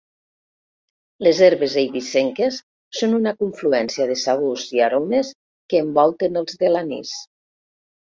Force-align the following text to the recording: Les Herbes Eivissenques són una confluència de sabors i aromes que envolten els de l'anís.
Les 1.27 1.41
Herbes 1.47 1.75
Eivissenques 1.81 2.57
són 3.01 3.15
una 3.19 3.35
confluència 3.45 4.09
de 4.15 4.19
sabors 4.25 4.67
i 4.81 4.85
aromes 4.89 5.33
que 5.39 5.87
envolten 5.87 6.45
els 6.45 6.63
de 6.65 6.77
l'anís. 6.77 7.19